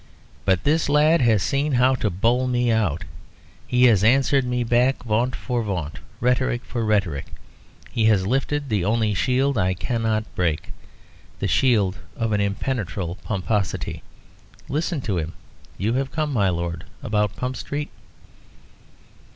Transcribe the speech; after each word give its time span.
But 0.45 0.63
this 0.63 0.89
lad 0.89 1.21
has 1.21 1.43
seen 1.43 1.73
how 1.73 1.93
to 1.93 2.09
bowl 2.09 2.47
me 2.47 2.71
out. 2.71 3.03
He 3.67 3.83
has 3.83 4.03
answered 4.03 4.45
me 4.45 4.63
back, 4.63 5.03
vaunt 5.03 5.35
for 5.35 5.61
vaunt, 5.61 5.99
rhetoric 6.19 6.65
for 6.65 6.83
rhetoric. 6.83 7.27
He 7.91 8.05
has 8.05 8.25
lifted 8.25 8.67
the 8.69 8.83
only 8.83 9.13
shield 9.13 9.59
I 9.59 9.75
cannot 9.75 10.33
break, 10.33 10.73
the 11.37 11.47
shield 11.47 11.99
of 12.15 12.31
an 12.31 12.41
impenetrable 12.41 13.17
pomposity. 13.23 14.01
Listen 14.67 15.01
to 15.01 15.19
him. 15.19 15.33
You 15.77 15.93
have 15.93 16.09
come, 16.11 16.33
my 16.33 16.49
Lord, 16.49 16.85
about 17.03 17.35
Pump 17.35 17.55
Street?" 17.55 17.91